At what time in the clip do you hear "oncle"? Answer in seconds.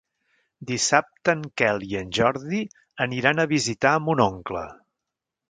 4.27-4.67